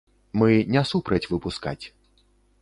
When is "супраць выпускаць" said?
0.91-1.79